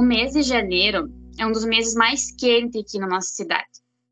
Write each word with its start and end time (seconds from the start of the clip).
O 0.00 0.02
mês 0.02 0.32
de 0.32 0.42
janeiro 0.42 1.12
é 1.38 1.44
um 1.44 1.52
dos 1.52 1.66
meses 1.66 1.94
mais 1.94 2.34
quentes 2.34 2.80
aqui 2.80 2.98
na 2.98 3.06
nossa 3.06 3.28
cidade. 3.28 3.68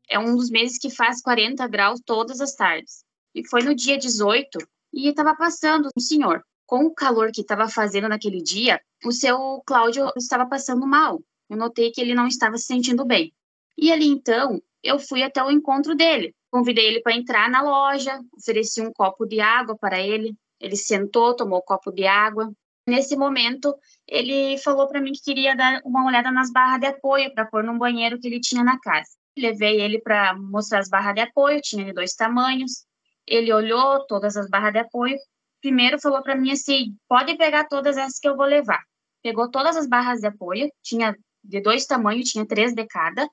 É 0.07 0.19
um 0.19 0.35
dos 0.35 0.51
meses 0.51 0.77
que 0.77 0.91
faz 0.91 1.19
40 1.19 1.67
graus 1.67 1.99
todas 2.05 2.39
as 2.39 2.53
tardes. 2.53 3.03
E 3.33 3.43
foi 3.47 3.63
no 3.63 3.73
dia 3.73 3.97
18 3.97 4.59
e 4.93 5.09
estava 5.09 5.35
passando 5.35 5.89
um 5.97 5.99
senhor. 5.99 6.43
Com 6.67 6.85
o 6.85 6.93
calor 6.93 7.31
que 7.31 7.41
estava 7.41 7.67
fazendo 7.67 8.07
naquele 8.07 8.39
dia, 8.39 8.79
o 9.03 9.11
seu 9.11 9.63
Cláudio 9.65 10.11
estava 10.15 10.45
passando 10.45 10.85
mal. 10.85 11.23
Eu 11.49 11.57
notei 11.57 11.89
que 11.89 11.99
ele 11.99 12.13
não 12.13 12.27
estava 12.27 12.55
se 12.59 12.65
sentindo 12.65 13.03
bem. 13.03 13.33
E 13.75 13.91
ali 13.91 14.05
então, 14.05 14.61
eu 14.83 14.99
fui 14.99 15.23
até 15.23 15.43
o 15.43 15.49
encontro 15.49 15.95
dele. 15.95 16.35
Convidei 16.51 16.85
ele 16.85 17.01
para 17.01 17.15
entrar 17.15 17.49
na 17.49 17.63
loja, 17.63 18.21
ofereci 18.37 18.79
um 18.79 18.93
copo 18.93 19.25
de 19.25 19.39
água 19.39 19.75
para 19.75 19.99
ele. 19.99 20.35
Ele 20.59 20.75
sentou, 20.75 21.35
tomou 21.35 21.57
o 21.57 21.61
um 21.63 21.65
copo 21.65 21.91
de 21.91 22.05
água. 22.05 22.53
Nesse 22.89 23.15
momento, 23.15 23.75
ele 24.07 24.57
falou 24.57 24.87
para 24.87 24.99
mim 24.99 25.11
que 25.11 25.21
queria 25.21 25.55
dar 25.55 25.79
uma 25.85 26.05
olhada 26.05 26.31
nas 26.31 26.51
barras 26.51 26.79
de 26.79 26.87
apoio 26.87 27.31
para 27.33 27.45
pôr 27.45 27.63
num 27.63 27.77
banheiro 27.77 28.19
que 28.19 28.27
ele 28.27 28.39
tinha 28.39 28.63
na 28.63 28.79
casa. 28.79 29.11
Levei 29.37 29.79
ele 29.79 29.99
para 30.01 30.33
mostrar 30.35 30.79
as 30.79 30.89
barras 30.89 31.13
de 31.13 31.21
apoio, 31.21 31.61
tinha 31.61 31.85
de 31.85 31.93
dois 31.93 32.15
tamanhos. 32.15 32.85
Ele 33.27 33.53
olhou 33.53 34.05
todas 34.07 34.35
as 34.35 34.49
barras 34.49 34.73
de 34.73 34.79
apoio. 34.79 35.15
Primeiro 35.61 35.99
falou 36.01 36.23
para 36.23 36.35
mim 36.35 36.51
assim: 36.51 36.97
pode 37.07 37.37
pegar 37.37 37.65
todas 37.65 37.95
essas 37.95 38.19
que 38.19 38.27
eu 38.27 38.35
vou 38.35 38.47
levar. 38.47 38.83
Pegou 39.21 39.51
todas 39.51 39.77
as 39.77 39.87
barras 39.87 40.21
de 40.21 40.27
apoio, 40.27 40.71
tinha 40.81 41.15
de 41.43 41.61
dois 41.61 41.85
tamanhos, 41.85 42.29
tinha 42.29 42.45
três 42.47 42.73
de 42.73 42.85
cada 42.87 43.29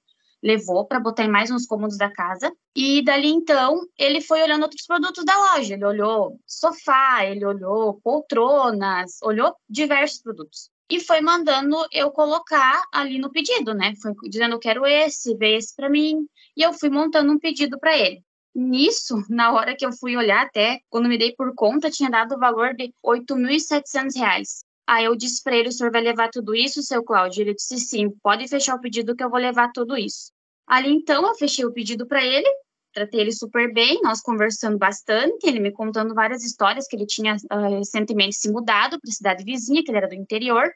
levou 0.47 0.87
para 0.87 1.01
botar 1.01 1.25
em 1.25 1.31
mais 1.31 1.51
uns 1.51 1.67
cômodos 1.67 1.99
da 1.99 2.09
casa. 2.11 2.53
E 2.75 3.03
dali 3.03 3.29
então, 3.29 3.81
ele 3.99 4.21
foi 4.21 4.43
olhando 4.43 4.63
outros 4.63 4.87
produtos 4.87 5.25
da 5.25 5.37
loja. 5.37 5.75
Ele 5.75 5.85
olhou 5.85 6.39
sofá, 6.47 7.25
ele 7.27 7.45
olhou 7.45 8.01
poltronas, 8.03 9.19
olhou 9.23 9.55
diversos 9.69 10.23
produtos. 10.23 10.71
E 10.89 11.01
foi 11.01 11.21
mandando 11.21 11.77
eu 11.91 12.13
colocar 12.13 12.81
ali 12.93 13.19
no 13.19 13.33
pedido, 13.33 13.75
né? 13.75 13.93
Foi 14.01 14.13
dizendo: 14.31 14.55
eu 14.55 14.61
quero 14.61 14.87
esse, 14.87 15.37
vê 15.37 15.57
esse 15.57 15.75
para 15.75 15.91
mim. 15.91 16.25
E 16.57 16.63
eu 16.63 16.73
fui 16.73 16.89
montando 16.89 17.33
um 17.33 17.39
pedido 17.41 17.79
para 17.79 17.99
ele. 17.99 18.23
Nisso, 18.55 19.17
na 19.29 19.53
hora 19.53 19.77
que 19.77 19.85
eu 19.85 19.93
fui 19.93 20.17
olhar, 20.17 20.47
até 20.47 20.79
quando 20.89 21.09
me 21.09 21.19
dei 21.19 21.35
por 21.35 21.55
conta, 21.55 21.91
tinha 21.91 22.09
dado 22.09 22.37
o 22.37 22.39
valor 22.39 22.73
de 22.75 22.85
R$ 22.85 22.93
8.700. 23.05 24.65
Aí 24.87 25.05
eu 25.05 25.17
disse 25.17 25.43
para 25.43 25.57
ele: 25.57 25.69
o 25.69 25.73
senhor 25.73 25.91
vai 25.91 26.01
levar 26.01 26.31
tudo 26.31 26.55
isso, 26.55 26.83
seu 26.83 27.03
Cláudio? 27.03 27.43
Ele 27.43 27.55
disse: 27.55 27.79
sim, 27.79 28.09
pode 28.23 28.47
fechar 28.47 28.77
o 28.77 28.81
pedido 28.81 29.17
que 29.17 29.25
eu 29.25 29.31
vou 29.31 29.41
levar 29.41 29.73
tudo 29.73 29.97
isso. 29.97 30.36
Ali 30.67 30.91
então 30.91 31.27
eu 31.27 31.35
fechei 31.35 31.65
o 31.65 31.73
pedido 31.73 32.07
para 32.07 32.25
ele, 32.25 32.49
tratei 32.93 33.21
ele 33.21 33.33
super 33.33 33.73
bem, 33.73 34.01
nós 34.03 34.21
conversando 34.21 34.79
bastante, 34.79 35.47
ele 35.47 35.61
me 35.61 35.71
contando 35.71 36.15
várias 36.15 36.43
histórias 36.43 36.89
que 36.89 36.97
ele 36.97 37.07
tinha 37.07 37.37
uh, 37.53 37.79
recentemente 37.79 38.37
se 38.37 38.51
mudado 38.51 39.01
para 39.01 39.11
cidade 39.11 39.45
vizinha, 39.45 39.85
que 39.85 39.91
ele 39.91 39.99
era 39.99 40.09
do 40.09 40.15
interior, 40.15 40.73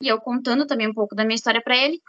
e 0.00 0.08
eu 0.08 0.20
contando 0.20 0.66
também 0.66 0.88
um 0.88 0.94
pouco 0.94 1.14
da 1.14 1.24
minha 1.24 1.36
história 1.36 1.62
para 1.62 1.76
ele. 1.76 2.00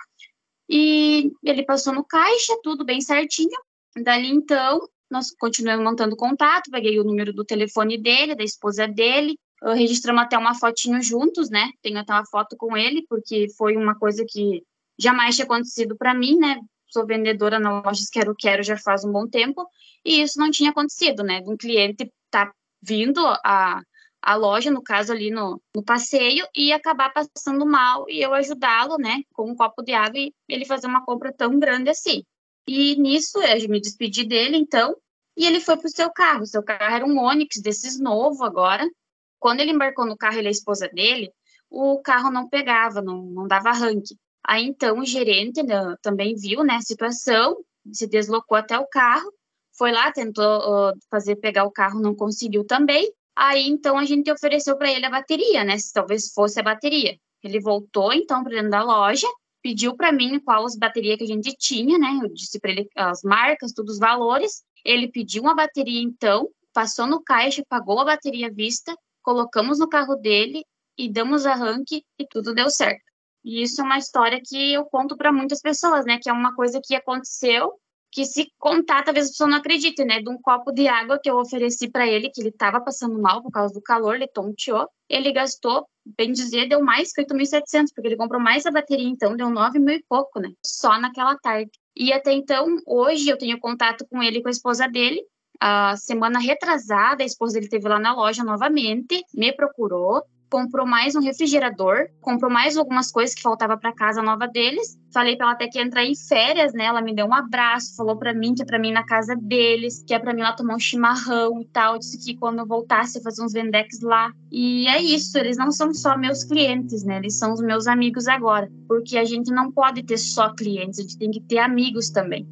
E 0.70 1.32
ele 1.44 1.64
passou 1.64 1.94
no 1.94 2.04
caixa, 2.04 2.58
tudo 2.64 2.84
bem 2.84 3.00
certinho. 3.00 3.58
Dali 4.04 4.28
então, 4.28 4.88
nós 5.10 5.32
continuamos 5.40 5.86
mantendo 5.86 6.16
contato, 6.16 6.72
peguei 6.72 7.00
o 7.00 7.04
número 7.04 7.32
do 7.32 7.46
telefone 7.46 7.98
dele, 7.98 8.36
da 8.36 8.44
esposa 8.44 8.88
dele, 8.88 9.38
registramos 9.74 10.24
até 10.24 10.38
uma 10.38 10.56
fotinho 10.56 11.02
juntos, 11.02 11.50
né? 11.50 11.72
Tenho 11.82 12.00
até 12.00 12.12
uma 12.12 12.26
foto 12.26 12.58
com 12.58 12.76
ele, 12.76 13.06
porque 13.08 13.48
foi 13.56 13.78
uma 13.78 13.96
coisa 13.98 14.26
que 14.28 14.64
jamais 14.98 15.36
tinha 15.36 15.46
acontecido 15.46 15.96
para 15.96 16.14
mim, 16.14 16.38
né? 16.38 16.60
Sou 16.96 17.06
vendedora 17.06 17.60
na 17.60 17.82
loja 17.82 18.02
Quero 18.10 18.34
Quero 18.34 18.64
já 18.64 18.78
faz 18.78 19.04
um 19.04 19.12
bom 19.12 19.28
tempo, 19.28 19.68
e 20.06 20.22
isso 20.22 20.40
não 20.40 20.50
tinha 20.50 20.70
acontecido, 20.70 21.24
né? 21.24 21.44
Um 21.46 21.58
cliente 21.58 22.10
tá 22.32 22.54
vindo 22.82 23.20
a, 23.44 23.82
a 24.22 24.36
loja, 24.36 24.72
no 24.72 24.82
caso 24.82 25.12
ali 25.12 25.30
no, 25.30 25.62
no 25.76 25.84
passeio, 25.84 26.48
e 26.56 26.72
acabar 26.72 27.12
passando 27.12 27.66
mal 27.66 28.06
e 28.08 28.22
eu 28.22 28.34
ajudá-lo, 28.34 28.98
né, 28.98 29.24
com 29.34 29.52
um 29.52 29.56
copo 29.56 29.84
de 29.84 29.92
água 29.92 30.18
e 30.18 30.34
ele 30.48 30.64
fazer 30.64 30.88
uma 30.88 31.04
compra 31.04 31.34
tão 31.34 31.60
grande 31.60 31.90
assim. 31.90 32.24
E 32.66 32.96
nisso 32.96 33.42
eu 33.42 33.70
me 33.70 33.82
despedi 33.82 34.24
dele, 34.24 34.56
então, 34.56 34.96
e 35.36 35.46
ele 35.46 35.60
foi 35.60 35.76
para 35.76 35.88
o 35.88 35.92
seu 35.92 36.10
carro. 36.10 36.44
O 36.44 36.48
seu 36.48 36.64
carro 36.64 36.96
era 36.96 37.06
um 37.06 37.20
Onix 37.20 37.62
desses 37.62 38.00
novo 38.00 38.46
agora, 38.46 38.90
quando 39.38 39.60
ele 39.60 39.72
embarcou 39.72 40.06
no 40.06 40.16
carro, 40.16 40.38
ele 40.38 40.48
e 40.48 40.48
a 40.48 40.52
esposa 40.52 40.88
dele, 40.88 41.30
o 41.70 42.00
carro 42.02 42.32
não 42.32 42.48
pegava, 42.48 43.02
não, 43.02 43.22
não 43.22 43.46
dava 43.46 43.68
arranque. 43.68 44.16
Aí 44.48 44.64
então 44.66 45.00
o 45.00 45.06
gerente 45.06 45.64
né, 45.64 45.96
também 46.02 46.36
viu 46.36 46.64
né, 46.64 46.76
a 46.76 46.82
situação, 46.82 47.58
se 47.92 48.08
deslocou 48.08 48.58
até 48.58 48.78
o 48.78 48.88
carro, 48.88 49.32
foi 49.78 49.92
lá, 49.92 50.12
tentou 50.12 50.44
uh, 50.44 50.94
fazer 51.10 51.36
pegar 51.38 51.66
o 51.66 51.72
carro, 51.72 52.00
não 52.00 52.16
conseguiu 52.16 52.66
também. 52.66 53.12
Aí 53.36 53.68
então 53.68 53.98
a 53.98 54.06
gente 54.06 54.32
ofereceu 54.32 54.78
para 54.78 54.92
ele 54.92 55.06
a 55.06 55.10
bateria, 55.10 55.64
né? 55.64 55.78
Se 55.78 55.92
talvez 55.92 56.32
fosse 56.32 56.60
a 56.60 56.64
bateria. 56.64 57.18
Ele 57.44 57.60
voltou 57.60 58.14
então 58.14 58.44
para 58.44 58.54
dentro 58.54 58.70
da 58.70 58.84
loja, 58.84 59.28
pediu 59.62 59.96
para 59.96 60.12
mim 60.12 60.40
qual 60.40 60.66
as 60.66 60.78
baterias 60.78 61.18
que 61.18 61.26
a 61.26 61.28
gente 61.28 61.54
tinha, 61.58 61.98
né? 61.98 62.20
Eu 62.24 62.34
disse 62.34 62.60
para 62.60 62.72
ele 62.72 62.88
as 62.96 63.22
marcas, 63.24 63.74
todos 63.74 63.96
os 63.96 64.00
valores. 64.00 64.64
Ele 64.86 65.10
pediu 65.10 65.44
uma 65.44 65.56
bateria 65.56 66.02
então, 66.02 66.50
passou 66.74 67.06
no 67.06 67.22
caixa, 67.22 67.64
pagou 67.68 68.00
a 68.00 68.06
bateria 68.06 68.48
à 68.48 68.50
vista 68.50 68.96
colocamos 69.26 69.80
no 69.80 69.90
carro 69.90 70.16
dele 70.16 70.64
e 70.96 71.12
damos 71.12 71.48
arranque 71.48 72.06
e 72.18 72.28
tudo 72.28 72.54
deu 72.54 72.70
certo. 72.70 73.04
E 73.46 73.62
isso 73.62 73.80
é 73.80 73.84
uma 73.84 74.00
história 74.00 74.42
que 74.44 74.74
eu 74.74 74.84
conto 74.86 75.16
para 75.16 75.32
muitas 75.32 75.62
pessoas, 75.62 76.04
né? 76.04 76.18
Que 76.20 76.30
é 76.30 76.34
uma 76.34 76.56
coisa 76.56 76.82
que 76.84 76.96
aconteceu, 76.96 77.74
que 78.12 78.26
se 78.26 78.52
contar, 78.58 79.04
talvez 79.04 79.28
a 79.28 79.30
pessoa 79.30 79.50
não 79.50 79.58
acredite, 79.58 80.04
né? 80.04 80.20
De 80.20 80.28
um 80.30 80.42
copo 80.42 80.72
de 80.72 80.88
água 80.88 81.20
que 81.22 81.30
eu 81.30 81.38
ofereci 81.38 81.88
para 81.88 82.08
ele, 82.08 82.32
que 82.32 82.42
ele 82.42 82.50
estava 82.50 82.82
passando 82.82 83.22
mal 83.22 83.44
por 83.44 83.52
causa 83.52 83.72
do 83.72 83.82
calor, 83.82 84.16
ele 84.16 84.28
tonteou. 84.28 84.90
Ele 85.08 85.32
gastou, 85.32 85.86
bem 86.18 86.32
dizer, 86.32 86.68
deu 86.68 86.82
mais 86.82 87.14
que 87.14 87.22
8.700, 87.22 87.90
porque 87.94 88.08
ele 88.08 88.18
comprou 88.18 88.42
mais 88.42 88.66
a 88.66 88.72
bateria, 88.72 89.08
então 89.08 89.38
deu 89.38 89.50
9 89.52 89.78
mil 89.78 89.96
e 89.96 90.04
pouco, 90.10 90.40
né? 90.40 90.50
Só 90.66 91.00
naquela 91.00 91.38
tarde. 91.38 91.70
E 91.96 92.12
até 92.12 92.34
então, 92.34 92.78
hoje 92.88 93.30
eu 93.30 93.38
tenho 93.38 93.60
contato 93.60 94.08
com 94.10 94.24
ele 94.24 94.40
e 94.40 94.42
com 94.42 94.48
a 94.48 94.52
esposa 94.52 94.88
dele, 94.88 95.22
a 95.60 95.96
semana 95.98 96.40
retrasada, 96.40 97.22
a 97.22 97.26
esposa 97.26 97.56
dele 97.56 97.70
teve 97.70 97.88
lá 97.88 98.00
na 98.00 98.14
loja 98.14 98.44
novamente, 98.44 99.24
me 99.34 99.54
procurou, 99.54 100.24
comprou 100.50 100.86
mais 100.86 101.16
um 101.16 101.22
refrigerador, 101.22 102.08
comprou 102.22 102.52
mais 102.52 102.78
algumas 102.78 103.12
coisas 103.12 103.36
que 103.36 103.42
faltava 103.42 103.78
para 103.78 103.94
casa 103.94 104.22
nova 104.22 104.48
deles. 104.48 104.98
Falei 105.14 105.38
para 105.38 105.48
ela 105.48 105.54
até 105.54 105.68
que 105.68 105.78
ia 105.78 105.84
entrar 105.84 106.04
em 106.04 106.16
férias, 106.16 106.74
né? 106.74 106.86
Ela 106.86 107.02
me 107.02 107.16
deu 107.16 107.26
um 107.26 107.34
abraço, 107.34 107.96
falou 107.96 108.18
para 108.18 108.34
mim 108.34 108.54
que 108.54 108.62
é 108.62 108.66
para 108.66 108.80
mim 108.80 108.92
na 108.92 109.06
casa 109.06 109.36
deles, 109.36 110.04
que 110.06 110.14
é 110.14 110.20
para 110.20 110.34
mim 110.34 110.42
lá 110.42 110.54
tomar 110.54 110.76
um 110.76 110.80
chimarrão 110.80 111.62
e 111.62 111.66
tal. 111.66 111.98
Disse 111.98 112.18
que 112.24 112.38
quando 112.38 112.60
eu 112.60 112.68
voltasse 112.68 113.18
eu 113.18 113.24
fazer 113.24 113.44
uns 113.44 113.54
vendex 113.54 114.02
lá. 114.02 114.32
E 114.52 114.88
é 114.88 115.02
isso, 115.02 115.38
eles 115.38 115.58
não 115.58 115.72
são 115.72 115.94
só 115.94 116.18
meus 116.18 116.44
clientes, 116.44 117.04
né? 117.04 117.18
Eles 117.18 117.38
são 117.38 117.54
os 117.54 117.62
meus 117.62 117.88
amigos 117.88 118.28
agora, 118.28 118.70
porque 118.88 119.18
a 119.18 119.26
gente 119.26 119.52
não 119.52 119.72
pode 119.72 120.04
ter 120.04 120.18
só 120.18 120.54
clientes, 120.54 121.00
a 121.00 121.02
gente 121.04 121.18
tem 121.18 121.32
que 121.32 121.42
ter 121.42 121.60
amigos 121.60 122.10
também. 122.10 122.48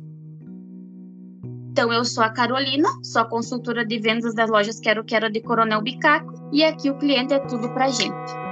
Então, 1.74 1.92
eu 1.92 2.06
sou 2.06 2.24
a 2.24 2.30
Carolina, 2.30 2.88
sou 3.02 3.20
a 3.20 3.26
consultora 3.26 3.84
de 3.84 3.98
vendas 3.98 4.36
das 4.36 4.48
lojas 4.48 4.80
Quero 4.80 5.04
Quero 5.04 5.28
de 5.28 5.42
Coronel 5.42 5.82
Bicaco 5.82 6.32
e 6.52 6.64
aqui 6.64 6.88
o 6.92 7.00
cliente 7.00 7.34
é 7.34 7.40
tudo 7.40 7.68
pra 7.74 7.88
gente. 7.88 8.43